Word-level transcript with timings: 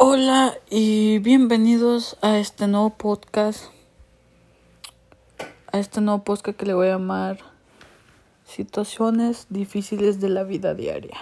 Hola 0.00 0.56
y 0.70 1.18
bienvenidos 1.18 2.18
a 2.22 2.38
este 2.38 2.68
nuevo 2.68 2.90
podcast. 2.90 3.64
A 5.72 5.80
este 5.80 6.00
nuevo 6.00 6.22
podcast 6.22 6.56
que 6.56 6.66
le 6.66 6.74
voy 6.74 6.86
a 6.86 6.90
llamar 6.92 7.38
Situaciones 8.44 9.48
difíciles 9.50 10.20
de 10.20 10.28
la 10.28 10.44
vida 10.44 10.74
diaria. 10.74 11.18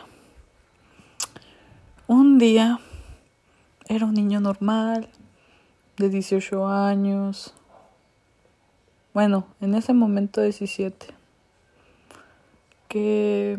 Un 2.06 2.38
día 2.38 2.78
era 3.88 4.04
un 4.04 4.12
niño 4.12 4.40
normal 4.40 5.08
de 5.96 6.10
18 6.10 6.68
años. 6.68 7.54
Bueno, 9.14 9.46
en 9.62 9.74
ese 9.74 9.94
momento 9.94 10.42
17. 10.42 11.06
Que 12.88 13.58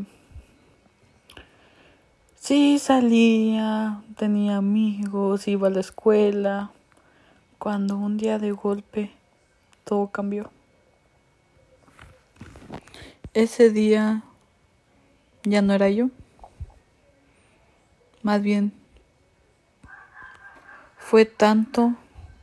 Sí, 2.48 2.79
salía, 2.79 4.02
tenía 4.16 4.55
amigos, 4.55 5.50
iba 5.50 5.68
a 5.68 5.70
la 5.70 5.82
escuela, 5.82 6.71
cuando 7.58 7.98
un 7.98 8.16
día 8.16 8.40
de 8.40 8.54
golpe 8.54 9.12
todo 9.84 10.08
cambió. 10.12 10.49
Ese 13.34 13.70
día 13.70 14.23
ya 15.44 15.62
no 15.62 15.73
era 15.73 15.90
yo, 15.90 16.09
más 18.23 18.41
bien 18.41 18.71
fue 20.98 21.26
tanto 21.26 21.95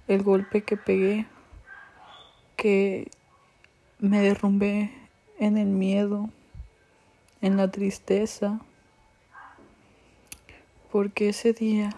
el 0.06 0.22
golpe 0.22 0.64
que 0.64 0.76
pegué 0.76 1.26
que 2.56 3.10
me 4.00 4.20
derrumbé 4.20 4.92
en 5.38 5.56
el 5.56 5.68
miedo, 5.68 6.28
en 7.40 7.56
la 7.56 7.70
tristeza 7.70 8.60
porque 10.94 11.30
ese 11.30 11.52
día 11.52 11.90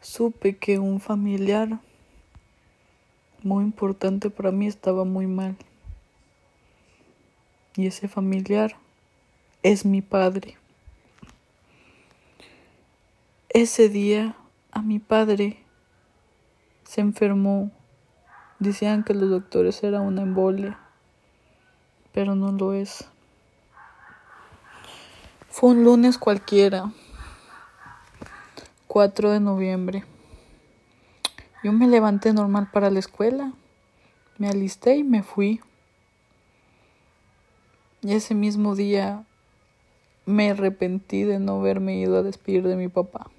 supe 0.00 0.56
que 0.56 0.80
un 0.80 0.98
familiar 0.98 1.78
muy 3.44 3.62
importante 3.62 4.28
para 4.28 4.50
mí 4.50 4.66
estaba 4.66 5.04
muy 5.04 5.28
mal. 5.28 5.56
Y 7.76 7.86
ese 7.86 8.08
familiar 8.08 8.74
es 9.62 9.84
mi 9.84 10.02
padre. 10.02 10.56
Ese 13.50 13.88
día 13.88 14.34
a 14.72 14.82
mi 14.82 14.98
padre 14.98 15.62
se 16.82 17.02
enfermó. 17.02 17.70
Decían 18.58 19.04
que 19.04 19.14
los 19.14 19.30
doctores 19.30 19.80
era 19.84 20.00
una 20.00 20.22
embolia, 20.22 20.76
pero 22.10 22.34
no 22.34 22.50
lo 22.50 22.72
es. 22.72 23.04
Fue 25.48 25.70
un 25.70 25.84
lunes 25.84 26.18
cualquiera. 26.18 26.90
4 28.90 29.30
de 29.30 29.38
noviembre. 29.38 30.02
Yo 31.62 31.70
me 31.72 31.86
levanté 31.86 32.32
normal 32.32 32.70
para 32.72 32.90
la 32.90 32.98
escuela, 32.98 33.52
me 34.36 34.48
alisté 34.48 34.96
y 34.96 35.04
me 35.04 35.22
fui. 35.22 35.60
Y 38.00 38.14
ese 38.14 38.34
mismo 38.34 38.74
día 38.74 39.24
me 40.26 40.50
arrepentí 40.50 41.22
de 41.22 41.38
no 41.38 41.60
haberme 41.60 42.00
ido 42.00 42.18
a 42.18 42.24
despedir 42.24 42.66
de 42.66 42.74
mi 42.74 42.88
papá. 42.88 43.30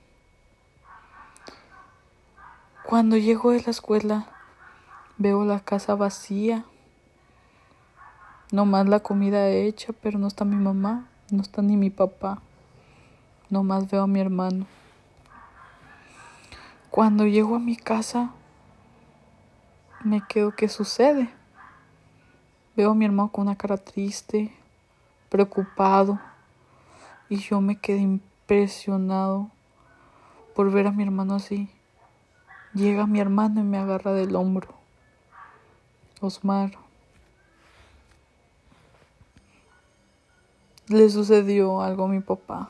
Cuando 2.86 3.18
llego 3.18 3.52
de 3.52 3.62
la 3.62 3.72
escuela, 3.72 4.28
veo 5.18 5.44
la 5.44 5.60
casa 5.60 5.96
vacía. 5.96 6.64
No 8.54 8.64
más 8.64 8.88
la 8.88 9.02
comida 9.02 9.50
hecha, 9.50 9.92
pero 10.02 10.18
no 10.18 10.28
está 10.28 10.46
mi 10.46 10.56
mamá, 10.56 11.10
no 11.30 11.42
está 11.42 11.62
ni 11.62 11.76
mi 11.76 11.90
papá. 11.90 12.42
No 13.50 13.64
más 13.64 13.92
veo 13.92 14.04
a 14.04 14.08
mi 14.08 14.22
hermano. 14.22 14.66
Cuando 16.92 17.26
llego 17.26 17.56
a 17.56 17.60
mi 17.60 17.78
casa, 17.78 18.32
me 20.04 20.22
quedo, 20.28 20.52
¿qué 20.52 20.68
sucede? 20.68 21.34
Veo 22.76 22.92
a 22.92 22.96
mi 22.96 23.06
hermano 23.06 23.32
con 23.32 23.48
una 23.48 23.56
cara 23.56 23.78
triste, 23.78 24.54
preocupado, 25.30 26.20
y 27.30 27.38
yo 27.38 27.62
me 27.62 27.80
quedé 27.80 28.00
impresionado 28.00 29.50
por 30.54 30.70
ver 30.70 30.88
a 30.88 30.92
mi 30.92 31.04
hermano 31.04 31.36
así. 31.36 31.70
Llega 32.74 33.08
mi 33.08 33.22
hermano 33.22 33.62
y 33.62 33.64
me 33.64 33.78
agarra 33.78 34.12
del 34.12 34.36
hombro. 34.36 34.68
Osmar. 36.20 36.72
Le 40.88 41.10
sucedió 41.10 41.82
algo 41.82 42.04
a 42.04 42.10
mi 42.10 42.20
papá. 42.20 42.70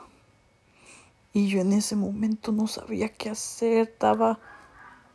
Y 1.32 1.48
yo 1.48 1.60
en 1.60 1.72
ese 1.72 1.96
momento 1.96 2.52
no 2.52 2.66
sabía 2.66 3.08
qué 3.08 3.30
hacer, 3.30 3.88
estaba, 3.88 4.38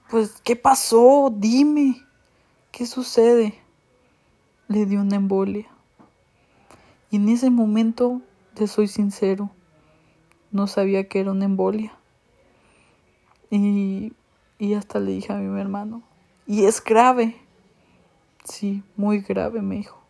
pues, 0.10 0.42
¿qué 0.44 0.56
pasó? 0.56 1.32
Dime, 1.36 2.04
¿qué 2.72 2.86
sucede? 2.88 3.54
Le 4.68 4.86
dio 4.86 5.02
una 5.02 5.18
embolia. 5.18 5.68
Y 7.12 7.18
en 7.18 7.30
ese 7.30 7.50
momento, 7.50 8.22
te 8.56 8.68
soy 8.68 8.88
sincero, 8.88 9.52
no 10.52 10.66
sabía 10.68 11.08
que 11.08 11.20
era 11.20 11.32
una 11.32 11.46
embolia. 11.46 11.94
Y, 13.52 14.14
y 14.58 14.74
hasta 14.74 15.00
le 15.00 15.12
dije 15.12 15.32
a 15.32 15.38
mi 15.38 15.60
hermano, 15.60 16.02
y 16.48 16.66
es 16.66 16.84
grave. 16.84 17.36
Sí, 18.44 18.82
muy 18.96 19.20
grave, 19.20 19.62
me 19.62 19.76
dijo. 19.76 20.02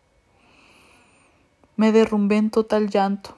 Me 1.76 1.92
derrumbé 1.92 2.36
en 2.36 2.50
total 2.50 2.88
llanto. 2.88 3.36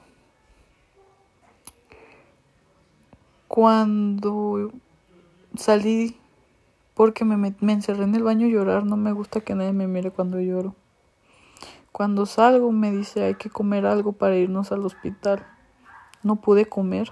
Cuando 3.53 4.71
salí, 5.57 6.15
porque 6.93 7.25
me, 7.25 7.35
me, 7.35 7.73
encerré 7.73 8.05
en 8.05 8.15
el 8.15 8.23
baño 8.23 8.47
a 8.47 8.49
llorar, 8.49 8.85
no 8.85 8.95
me 8.95 9.11
gusta 9.11 9.41
que 9.41 9.55
nadie 9.55 9.73
me 9.73 9.87
mire 9.87 10.09
cuando 10.09 10.39
lloro. 10.39 10.73
Cuando 11.91 12.25
salgo 12.25 12.71
me 12.71 12.91
dice 12.91 13.25
hay 13.25 13.35
que 13.35 13.49
comer 13.49 13.85
algo 13.85 14.13
para 14.13 14.37
irnos 14.37 14.71
al 14.71 14.85
hospital. 14.85 15.45
No 16.23 16.37
pude 16.37 16.65
comer. 16.65 17.11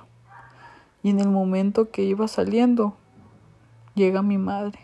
Y 1.03 1.09
en 1.09 1.19
el 1.19 1.27
momento 1.27 1.91
que 1.91 2.03
iba 2.03 2.25
saliendo, 2.29 2.95
llega 3.93 4.21
mi 4.21 4.37
madre. 4.37 4.79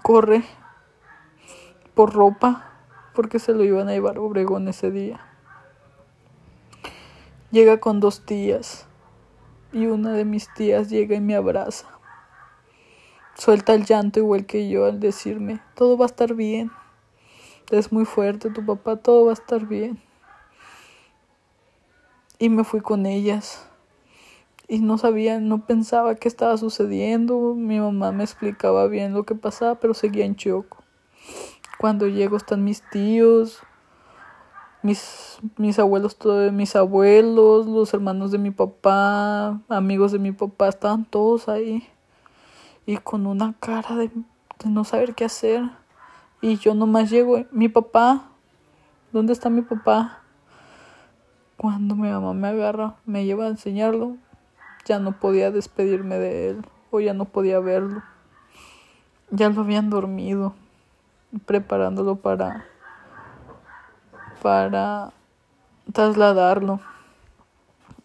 Corre 0.00 0.44
por 1.94 2.14
ropa 2.14 2.70
porque 3.16 3.40
se 3.40 3.52
lo 3.52 3.64
iban 3.64 3.88
a 3.88 3.94
llevar 3.94 4.18
a 4.18 4.20
Obregón 4.20 4.68
ese 4.68 4.92
día. 4.92 5.26
Llega 7.52 7.80
con 7.80 7.98
dos 7.98 8.24
tías 8.24 8.86
y 9.72 9.86
una 9.86 10.12
de 10.12 10.24
mis 10.24 10.54
tías 10.54 10.88
llega 10.88 11.16
y 11.16 11.20
me 11.20 11.34
abraza. 11.34 11.88
Suelta 13.34 13.74
el 13.74 13.84
llanto 13.84 14.20
igual 14.20 14.46
que 14.46 14.68
yo 14.68 14.84
al 14.84 15.00
decirme, 15.00 15.60
todo 15.74 15.98
va 15.98 16.04
a 16.04 16.06
estar 16.06 16.34
bien. 16.34 16.70
Es 17.72 17.90
muy 17.90 18.04
fuerte 18.04 18.50
tu 18.50 18.64
papá, 18.64 18.96
todo 18.96 19.24
va 19.24 19.30
a 19.30 19.34
estar 19.34 19.66
bien. 19.66 20.00
Y 22.38 22.50
me 22.50 22.62
fui 22.62 22.80
con 22.80 23.04
ellas. 23.04 23.66
Y 24.68 24.78
no 24.78 24.96
sabía, 24.96 25.40
no 25.40 25.66
pensaba 25.66 26.14
qué 26.14 26.28
estaba 26.28 26.56
sucediendo. 26.56 27.54
Mi 27.56 27.80
mamá 27.80 28.12
me 28.12 28.22
explicaba 28.22 28.86
bien 28.86 29.12
lo 29.12 29.24
que 29.24 29.34
pasaba, 29.34 29.74
pero 29.80 29.94
seguía 29.94 30.24
en 30.24 30.36
choco. 30.36 30.84
Cuando 31.78 32.06
llego 32.06 32.36
están 32.36 32.62
mis 32.62 32.88
tíos, 32.90 33.60
mis, 34.82 35.38
mis 35.56 35.78
abuelos, 35.78 36.16
todos, 36.16 36.52
mis 36.52 36.74
abuelos, 36.76 37.66
los 37.66 37.92
hermanos 37.92 38.30
de 38.30 38.38
mi 38.38 38.50
papá, 38.50 39.60
amigos 39.68 40.12
de 40.12 40.18
mi 40.18 40.32
papá, 40.32 40.68
estaban 40.68 41.04
todos 41.04 41.48
ahí. 41.48 41.86
Y 42.86 42.96
con 42.96 43.26
una 43.26 43.54
cara 43.60 43.96
de, 43.96 44.08
de 44.08 44.70
no 44.70 44.84
saber 44.84 45.14
qué 45.14 45.24
hacer. 45.26 45.62
Y 46.40 46.56
yo 46.56 46.74
nomás 46.74 47.10
llego, 47.10 47.44
mi 47.50 47.68
papá, 47.68 48.30
¿dónde 49.12 49.32
está 49.32 49.50
mi 49.50 49.62
papá? 49.62 50.22
Cuando 51.56 51.94
mi 51.94 52.08
mamá 52.08 52.32
me 52.32 52.48
agarra, 52.48 52.96
me 53.04 53.26
lleva 53.26 53.44
a 53.44 53.48
enseñarlo, 53.48 54.16
ya 54.86 54.98
no 54.98 55.12
podía 55.20 55.50
despedirme 55.50 56.18
de 56.18 56.48
él, 56.48 56.66
o 56.90 57.00
ya 57.00 57.12
no 57.12 57.26
podía 57.26 57.60
verlo. 57.60 58.02
Ya 59.30 59.50
lo 59.50 59.60
habían 59.60 59.90
dormido, 59.90 60.54
preparándolo 61.44 62.16
para 62.16 62.69
para 64.42 65.12
trasladarlo. 65.92 66.80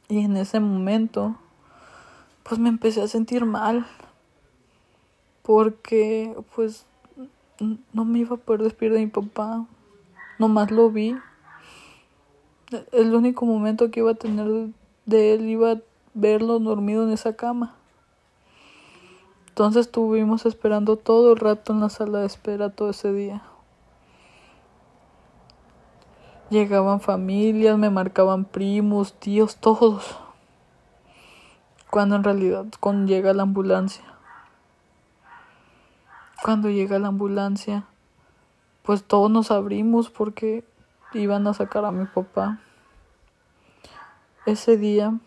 Y 0.08 0.20
en 0.20 0.38
ese 0.38 0.60
momento, 0.60 1.36
pues 2.44 2.60
me 2.60 2.70
empecé 2.70 3.02
a 3.02 3.08
sentir 3.08 3.46
mal. 3.46 3.86
Porque, 5.42 6.36
pues, 6.56 6.86
no 7.94 8.06
me 8.06 8.20
iba 8.20 8.36
a 8.36 8.40
poder 8.40 8.64
despedir 8.64 8.94
de 8.94 9.00
mi 9.00 9.08
papá. 9.08 9.66
Nomás 10.40 10.72
lo 10.72 10.90
vi. 10.90 11.16
El 12.92 13.14
único 13.14 13.46
momento 13.46 13.92
que 13.92 14.00
iba 14.00 14.12
a 14.12 14.16
tener 14.16 14.70
de 15.06 15.34
él 15.34 15.48
iba 15.48 15.72
a 15.72 15.82
verlo 16.14 16.60
dormido 16.60 17.04
en 17.04 17.12
esa 17.14 17.36
cama. 17.36 17.76
Entonces 19.50 19.86
estuvimos 19.86 20.46
esperando 20.46 20.98
todo 20.98 21.34
el 21.34 21.38
rato 21.38 21.72
en 21.72 21.80
la 21.80 21.90
sala 21.90 22.20
de 22.20 22.26
espera 22.26 22.70
todo 22.70 22.90
ese 22.90 23.14
día. 23.14 23.42
Llegaban 26.56 27.02
familias, 27.02 27.78
me 27.78 27.90
marcaban 27.90 28.46
primos, 28.46 29.20
tíos, 29.20 29.58
todos. 29.58 30.18
Cuando 31.90 32.16
en 32.16 32.24
realidad 32.24 32.64
cuando 32.80 33.12
llega 33.12 33.34
la 33.34 33.44
ambulancia. 33.44 34.06
Cuando 36.42 36.70
llega 36.70 36.98
la 36.98 37.10
ambulancia, 37.10 37.84
pues 38.84 39.04
todos 39.04 39.30
nos 39.30 39.52
abrimos 39.52 40.10
porque 40.10 40.64
iban 41.14 41.46
a 41.46 41.54
sacar 41.54 41.84
a 41.84 41.92
mi 41.92 42.06
papá. 42.06 42.62
Ese 44.46 44.78
día, 44.78 45.20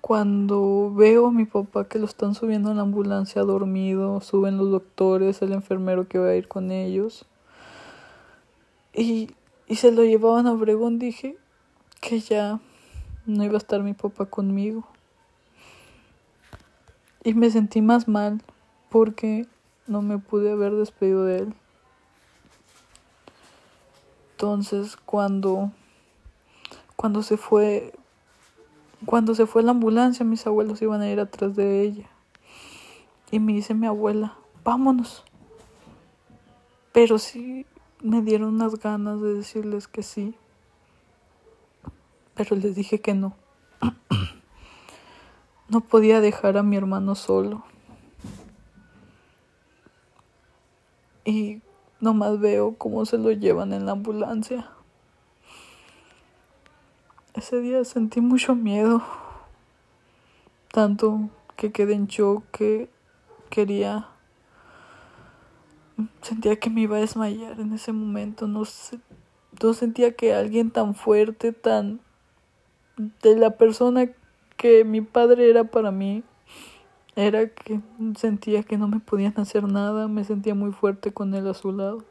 cuando 0.00 0.92
veo 0.94 1.26
a 1.26 1.32
mi 1.32 1.46
papá 1.46 1.88
que 1.88 1.98
lo 1.98 2.04
están 2.06 2.36
subiendo 2.36 2.70
en 2.70 2.76
la 2.76 2.84
ambulancia 2.84 3.42
dormido, 3.42 4.20
suben 4.20 4.56
los 4.56 4.70
doctores, 4.70 5.42
el 5.42 5.52
enfermero 5.52 6.06
que 6.06 6.20
va 6.20 6.28
a 6.28 6.36
ir 6.36 6.46
con 6.46 6.70
ellos, 6.70 7.26
y, 8.94 9.30
y 9.66 9.76
se 9.76 9.92
lo 9.92 10.04
llevaban 10.04 10.46
a 10.46 10.52
Obregón, 10.52 10.98
dije 10.98 11.36
que 12.00 12.20
ya 12.20 12.60
no 13.26 13.44
iba 13.44 13.54
a 13.54 13.58
estar 13.58 13.82
mi 13.82 13.94
papá 13.94 14.26
conmigo. 14.26 14.86
Y 17.24 17.34
me 17.34 17.50
sentí 17.50 17.80
más 17.80 18.08
mal 18.08 18.42
porque 18.90 19.46
no 19.86 20.02
me 20.02 20.18
pude 20.18 20.52
haber 20.52 20.72
despedido 20.72 21.24
de 21.24 21.38
él. 21.38 21.54
Entonces, 24.32 24.96
cuando 24.96 25.70
cuando 26.96 27.22
se 27.22 27.36
fue 27.36 27.92
cuando 29.06 29.34
se 29.34 29.46
fue 29.46 29.62
la 29.62 29.70
ambulancia, 29.70 30.24
mis 30.24 30.46
abuelos 30.46 30.82
iban 30.82 31.00
a 31.00 31.10
ir 31.10 31.20
atrás 31.20 31.54
de 31.56 31.82
ella. 31.82 32.08
Y 33.30 33.38
me 33.38 33.52
dice 33.52 33.74
mi 33.74 33.86
abuela, 33.86 34.36
"Vámonos." 34.64 35.24
Pero 36.92 37.18
sí 37.18 37.66
me 38.02 38.20
dieron 38.20 38.54
unas 38.54 38.78
ganas 38.78 39.20
de 39.20 39.34
decirles 39.34 39.86
que 39.86 40.02
sí. 40.02 40.34
Pero 42.34 42.56
les 42.56 42.74
dije 42.74 43.00
que 43.00 43.14
no. 43.14 43.34
No 45.68 45.80
podía 45.80 46.20
dejar 46.20 46.58
a 46.58 46.62
mi 46.62 46.76
hermano 46.76 47.14
solo. 47.14 47.64
Y 51.24 51.62
nomás 51.98 52.38
veo 52.40 52.74
cómo 52.76 53.06
se 53.06 53.16
lo 53.16 53.30
llevan 53.30 53.72
en 53.72 53.86
la 53.86 53.92
ambulancia. 53.92 54.68
Ese 57.32 57.60
día 57.60 57.82
sentí 57.86 58.20
mucho 58.20 58.54
miedo. 58.54 59.02
Tanto 60.70 61.30
que 61.56 61.72
quedé 61.72 61.94
en 61.94 62.06
shock 62.06 62.44
que 62.50 62.90
quería. 63.48 64.11
Sentía 66.22 66.56
que 66.56 66.70
me 66.70 66.82
iba 66.82 66.96
a 66.96 67.00
desmayar 67.00 67.60
en 67.60 67.72
ese 67.72 67.92
momento. 67.92 68.46
No, 68.46 68.64
sé, 68.64 68.98
no 69.62 69.74
sentía 69.74 70.14
que 70.14 70.34
alguien 70.34 70.70
tan 70.70 70.94
fuerte, 70.94 71.52
tan. 71.52 72.00
de 72.96 73.36
la 73.36 73.50
persona 73.56 74.10
que 74.56 74.84
mi 74.84 75.00
padre 75.00 75.50
era 75.50 75.64
para 75.64 75.90
mí, 75.90 76.22
era 77.16 77.48
que 77.48 77.80
sentía 78.16 78.62
que 78.62 78.78
no 78.78 78.88
me 78.88 79.00
podían 79.00 79.34
hacer 79.36 79.64
nada, 79.64 80.08
me 80.08 80.24
sentía 80.24 80.54
muy 80.54 80.72
fuerte 80.72 81.12
con 81.12 81.34
él 81.34 81.48
a 81.48 81.54
su 81.54 81.72
lado. 81.72 82.04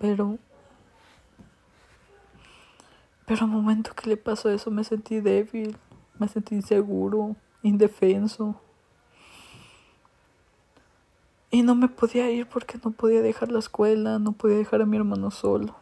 Pero 0.00 0.38
pero 3.28 3.42
al 3.44 3.50
momento 3.50 3.92
que 3.94 4.08
le 4.08 4.16
pasó 4.16 4.48
eso 4.48 4.70
me 4.70 4.84
sentí 4.84 5.20
débil, 5.20 5.76
me 6.18 6.28
sentí 6.28 6.54
inseguro, 6.54 7.36
indefenso. 7.62 8.58
Y 11.50 11.62
no 11.62 11.74
me 11.74 11.88
podía 11.88 12.30
ir 12.30 12.46
porque 12.46 12.78
no 12.84 12.90
podía 12.90 13.22
dejar 13.22 13.50
la 13.50 13.58
escuela, 13.58 14.18
no 14.18 14.32
podía 14.32 14.58
dejar 14.58 14.82
a 14.82 14.86
mi 14.86 14.96
hermano 14.96 15.30
solo. 15.30 15.74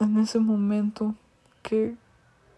En 0.00 0.18
ese 0.18 0.38
momento 0.38 1.14
que 1.62 1.96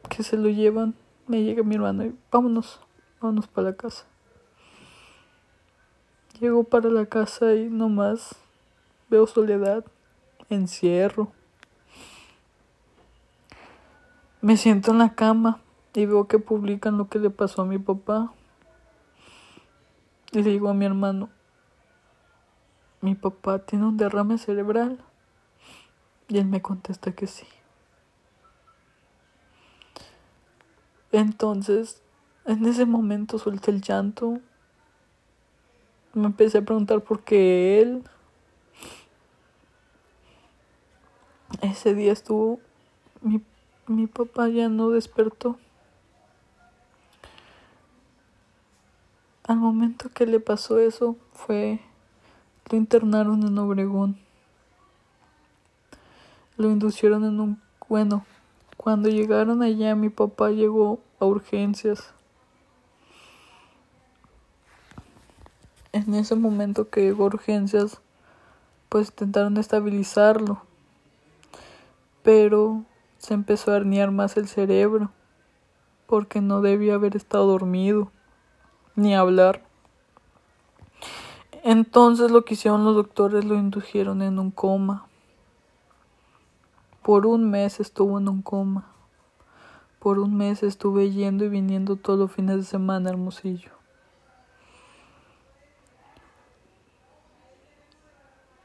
que 0.08 0.22
se 0.22 0.36
lo 0.36 0.48
llevan, 0.48 0.94
me 1.26 1.42
llega 1.42 1.62
mi 1.62 1.76
hermano 1.76 2.04
y 2.04 2.14
vámonos, 2.30 2.80
vámonos 3.20 3.46
para 3.46 3.70
la 3.70 3.76
casa. 3.76 4.04
Llego 6.40 6.64
para 6.64 6.90
la 6.90 7.06
casa 7.06 7.54
y 7.54 7.68
nomás 7.68 8.36
veo 9.08 9.26
soledad, 9.26 9.84
encierro. 10.50 11.32
Me 14.40 14.56
siento 14.56 14.90
en 14.90 14.98
la 14.98 15.14
cama 15.14 15.60
y 15.94 16.04
veo 16.06 16.26
que 16.26 16.38
publican 16.38 16.98
lo 16.98 17.08
que 17.08 17.18
le 17.18 17.30
pasó 17.30 17.62
a 17.62 17.66
mi 17.66 17.78
papá. 17.78 18.32
Y 20.32 20.42
le 20.42 20.50
digo 20.50 20.70
a 20.70 20.74
mi 20.74 20.86
hermano, 20.86 21.28
mi 23.02 23.14
papá 23.14 23.58
tiene 23.58 23.84
un 23.84 23.98
derrame 23.98 24.38
cerebral. 24.38 24.98
Y 26.28 26.38
él 26.38 26.46
me 26.46 26.62
contesta 26.62 27.12
que 27.12 27.26
sí. 27.26 27.46
Entonces, 31.10 32.00
en 32.46 32.64
ese 32.64 32.86
momento 32.86 33.38
solté 33.38 33.70
el 33.70 33.82
llanto. 33.82 34.40
Me 36.14 36.26
empecé 36.26 36.58
a 36.58 36.62
preguntar 36.62 37.02
por 37.02 37.22
qué 37.22 37.82
él. 37.82 38.02
Ese 41.60 41.94
día 41.94 42.12
estuvo. 42.12 42.58
Mi, 43.20 43.42
mi 43.86 44.06
papá 44.06 44.48
ya 44.48 44.70
no 44.70 44.88
despertó. 44.88 45.58
Al 49.44 49.56
momento 49.56 50.08
que 50.08 50.24
le 50.24 50.38
pasó 50.38 50.78
eso, 50.78 51.16
fue. 51.32 51.80
Lo 52.70 52.78
internaron 52.78 53.42
en 53.42 53.58
Obregón. 53.58 54.16
Lo 56.56 56.70
inducieron 56.70 57.24
en 57.24 57.40
un. 57.40 57.62
Bueno, 57.88 58.24
cuando 58.76 59.08
llegaron 59.08 59.62
allá, 59.62 59.96
mi 59.96 60.10
papá 60.10 60.50
llegó 60.50 61.00
a 61.18 61.24
urgencias. 61.24 62.12
En 65.92 66.14
ese 66.14 66.36
momento 66.36 66.88
que 66.88 67.02
llegó 67.02 67.24
a 67.24 67.26
urgencias, 67.26 68.00
pues 68.88 69.08
intentaron 69.08 69.56
estabilizarlo. 69.56 70.62
Pero 72.22 72.84
se 73.18 73.34
empezó 73.34 73.72
a 73.72 73.76
herniar 73.76 74.12
más 74.12 74.36
el 74.36 74.46
cerebro, 74.46 75.10
porque 76.06 76.40
no 76.40 76.60
debía 76.60 76.94
haber 76.94 77.16
estado 77.16 77.46
dormido, 77.46 78.10
ni 78.96 79.14
hablar. 79.14 79.62
Entonces 81.64 82.30
lo 82.30 82.44
que 82.44 82.54
hicieron 82.54 82.84
los 82.84 82.96
doctores 82.96 83.44
lo 83.44 83.54
indujeron 83.54 84.22
en 84.22 84.38
un 84.38 84.50
coma. 84.50 85.06
Por 87.02 87.26
un 87.26 87.50
mes 87.50 87.80
estuvo 87.80 88.18
en 88.18 88.28
un 88.28 88.42
coma. 88.42 88.88
Por 89.98 90.18
un 90.18 90.36
mes 90.36 90.64
estuve 90.64 91.10
yendo 91.10 91.44
y 91.44 91.48
viniendo 91.48 91.96
todos 91.96 92.18
los 92.18 92.32
fines 92.32 92.56
de 92.56 92.64
semana 92.64 93.10
Hermosillo. 93.10 93.70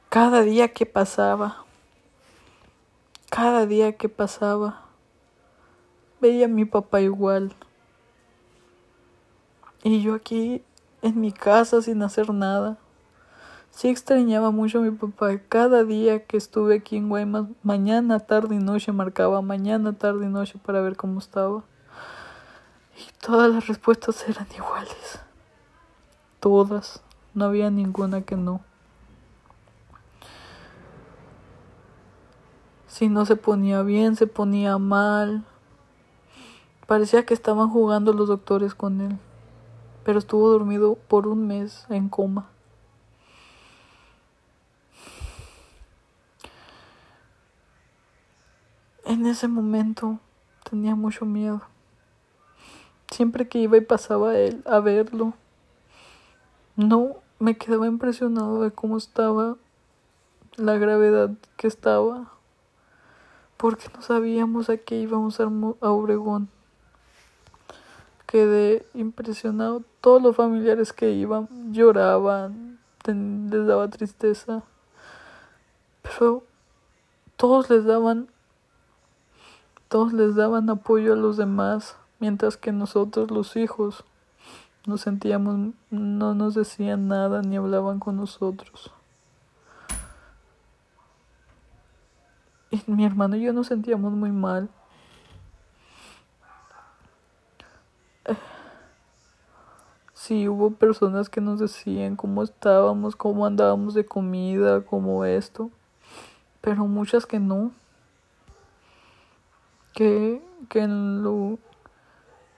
Cada 0.10 0.42
día 0.42 0.70
que 0.74 0.88
pasaba, 0.88 1.66
cada 3.30 3.68
día 3.68 3.98
que 3.98 4.10
pasaba, 4.10 4.86
veía 6.20 6.46
a 6.46 6.50
mi 6.50 6.66
papá 6.66 7.02
igual. 7.02 7.54
Y 9.84 10.02
yo 10.02 10.16
aquí 10.16 10.64
en 11.02 11.20
mi 11.20 11.32
casa 11.32 11.82
sin 11.82 12.02
hacer 12.04 12.34
nada. 12.34 12.78
Sí 13.72 13.90
extrañaba 13.90 14.52
mucho 14.52 14.80
a 14.80 14.82
mi 14.82 14.92
papá. 14.92 15.38
Cada 15.50 15.84
día 15.84 16.26
que 16.26 16.38
estuve 16.38 16.76
aquí 16.76 16.98
en 16.98 17.10
Guaymas, 17.10 17.46
mañana, 17.62 18.20
tarde 18.20 18.56
y 18.56 18.60
noche, 18.60 18.92
marcaba 18.92 19.42
mañana, 19.42 19.94
tarde 19.94 20.26
y 20.26 20.30
noche 20.30 20.60
para 20.66 20.82
ver 20.82 20.98
cómo 20.98 21.20
estaba. 21.20 21.64
Y 22.98 23.06
todas 23.24 23.52
las 23.52 23.68
respuestas 23.68 24.28
eran 24.28 24.48
iguales. 24.56 25.20
Todas. 26.40 27.04
No 27.36 27.46
había 27.46 27.70
ninguna 27.70 28.22
que 28.22 28.36
no. 28.36 28.62
Si 32.88 33.10
no 33.10 33.28
se 33.28 33.36
ponía 33.36 33.84
bien, 33.84 34.16
se 34.16 34.26
ponía 34.26 34.80
mal. 34.80 35.46
Parecía 36.88 37.28
que 37.28 37.36
estaban 37.36 37.70
jugando 37.70 38.12
los 38.12 38.28
doctores 38.28 38.74
con 38.74 39.02
él. 39.02 39.20
Pero 40.08 40.20
estuvo 40.20 40.50
dormido 40.50 40.96
por 40.96 41.28
un 41.28 41.48
mes 41.48 41.86
en 41.90 42.08
coma. 42.08 42.48
En 49.04 49.26
ese 49.26 49.50
momento 49.50 50.22
tenía 50.64 50.96
mucho 50.96 51.26
miedo. 51.26 51.60
Siempre 53.12 53.50
que 53.50 53.60
iba 53.60 53.76
y 53.76 53.82
pasaba 53.82 54.38
él 54.38 54.64
a 54.66 54.80
verlo, 54.80 55.34
no 56.78 57.18
me 57.40 57.58
quedaba 57.58 57.86
impresionado 57.86 58.62
de 58.62 58.72
cómo 58.72 58.96
estaba, 58.96 59.58
la 60.56 60.78
gravedad 60.78 61.32
que 61.58 61.68
estaba, 61.68 62.32
porque 63.58 63.90
no 63.94 64.02
sabíamos 64.02 64.70
a 64.70 64.78
qué 64.78 65.02
íbamos 65.02 65.42
a 65.42 65.92
Obregón. 65.92 66.50
Quedé 68.28 68.86
impresionado. 68.94 69.84
Todos 70.02 70.22
los 70.22 70.36
familiares 70.36 70.94
que 70.94 71.12
iban 71.12 71.48
lloraban, 71.74 72.78
les 73.06 73.66
daba 73.66 73.90
tristeza, 73.90 74.64
pero 76.04 76.44
todos 77.38 77.70
les 77.70 77.86
daban 77.86 78.28
todos 79.88 80.12
les 80.12 80.36
daban 80.36 80.70
apoyo 80.70 81.14
a 81.14 81.16
los 81.16 81.38
demás, 81.38 81.96
mientras 82.20 82.58
que 82.58 82.74
nosotros 82.74 83.32
los 83.32 83.56
hijos 83.56 84.04
nos 84.86 85.02
sentíamos, 85.02 85.74
no 85.90 86.36
nos 86.36 86.56
decían 86.56 87.08
nada 87.08 87.42
ni 87.42 87.56
hablaban 87.56 88.00
con 88.00 88.18
nosotros. 88.18 88.92
Y 92.70 92.82
mi 92.88 93.06
hermano 93.06 93.38
y 93.38 93.44
yo 93.44 93.54
nos 93.54 93.68
sentíamos 93.68 94.12
muy 94.12 94.32
mal. 94.32 94.70
Sí, 100.20 100.48
hubo 100.50 100.72
personas 100.72 101.30
que 101.30 101.42
nos 101.42 101.60
decían 101.60 102.16
cómo 102.16 102.42
estábamos, 102.42 103.16
cómo 103.16 103.46
andábamos 103.46 103.94
de 103.94 104.04
comida, 104.04 104.82
cómo 104.82 105.24
esto, 105.26 105.70
pero 106.60 106.88
muchas 106.88 107.28
que 107.28 107.40
no. 107.40 107.72
Que, 109.94 110.42
que 110.70 110.88
lo... 110.88 111.60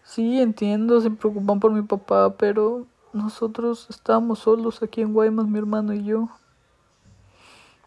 Sí, 0.04 0.40
entiendo, 0.40 1.02
se 1.02 1.12
preocupan 1.12 1.60
por 1.60 1.74
mi 1.74 1.82
papá, 1.82 2.34
pero 2.38 2.88
nosotros 3.12 3.88
estábamos 3.90 4.40
solos 4.40 4.82
aquí 4.82 5.02
en 5.02 5.12
Guaymas, 5.14 5.48
mi 5.48 5.60
hermano 5.60 5.94
y 5.94 6.06
yo. 6.06 6.30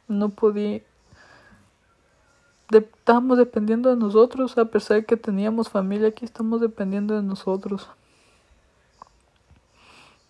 No 0.06 0.28
podía... 0.28 0.82
estamos 2.70 3.38
dependiendo 3.38 3.88
de 3.88 3.96
nosotros, 3.96 4.58
a 4.58 4.66
pesar 4.66 4.98
de 4.98 5.06
que 5.06 5.16
teníamos 5.16 5.70
familia, 5.70 6.08
aquí 6.08 6.26
estamos 6.26 6.60
dependiendo 6.60 7.16
de 7.16 7.22
nosotros. 7.22 7.88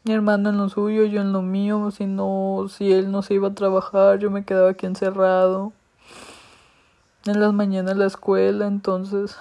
Mi 0.05 0.13
hermano 0.13 0.49
en 0.51 0.57
lo 0.57 0.69
suyo, 0.69 1.05
yo 1.05 1.21
en 1.21 1.33
lo 1.33 1.43
mío, 1.43 1.93
si 1.93 2.07
no, 2.07 2.67
si 2.69 2.93
él 2.93 3.13
no 3.13 3.23
se 3.23 3.35
iba 3.35 3.49
a 3.49 3.55
trabajar, 3.55 4.19
yo 4.19 4.33
me 4.33 4.45
quedaba 4.45 4.71
aquí 4.71 4.87
encerrado. 4.87 5.73
En 7.25 7.39
las 7.39 7.53
mañanas 7.53 7.97
la 7.97 8.07
escuela, 8.07 8.67
entonces 8.67 9.37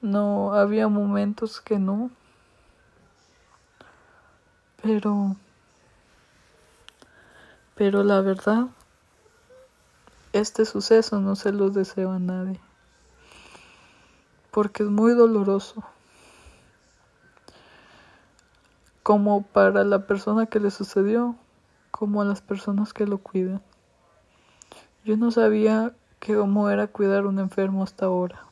no 0.00 0.54
había 0.54 0.88
momentos 0.88 1.60
que 1.60 1.78
no. 1.78 2.10
Pero 4.82 5.36
pero 7.74 8.02
la 8.02 8.20
verdad 8.22 8.68
este 10.32 10.64
suceso 10.64 11.20
no 11.20 11.36
se 11.36 11.52
lo 11.52 11.68
deseo 11.68 12.12
a 12.12 12.18
nadie. 12.18 12.58
Porque 14.50 14.84
es 14.84 14.88
muy 14.88 15.12
doloroso 15.12 15.84
como 19.02 19.42
para 19.42 19.84
la 19.84 20.06
persona 20.06 20.46
que 20.46 20.60
le 20.60 20.70
sucedió, 20.70 21.36
como 21.90 22.22
a 22.22 22.24
las 22.24 22.40
personas 22.40 22.92
que 22.92 23.06
lo 23.06 23.18
cuidan. 23.18 23.62
Yo 25.04 25.16
no 25.16 25.30
sabía 25.30 25.92
cómo 26.24 26.70
era 26.70 26.86
cuidar 26.86 27.24
a 27.24 27.28
un 27.28 27.38
enfermo 27.38 27.82
hasta 27.82 28.06
ahora. 28.06 28.44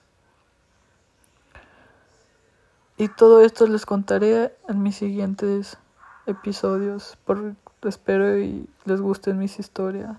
Y 2.97 3.09
todo 3.09 3.41
esto 3.41 3.67
les 3.67 3.87
contaré 3.87 4.55
en 4.69 4.83
mis 4.83 4.97
siguientes 4.97 5.79
episodios. 6.27 7.17
Por, 7.25 7.55
espero 7.83 8.39
y 8.39 8.69
les 8.85 9.01
guste 9.01 9.33
mis 9.33 9.59
historias, 9.59 10.19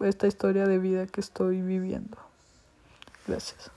esta 0.00 0.26
historia 0.26 0.66
de 0.66 0.78
vida 0.78 1.06
que 1.06 1.20
estoy 1.20 1.62
viviendo. 1.62 2.16
Gracias. 3.26 3.70